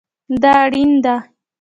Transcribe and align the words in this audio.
دا 0.41 0.53
اړین 0.65 0.89
دی 1.03 1.15